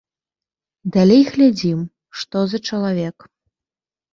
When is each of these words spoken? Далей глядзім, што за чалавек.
Далей 0.95 1.21
глядзім, 1.33 1.79
што 2.23 2.37
за 2.55 2.59
чалавек. 2.71 3.17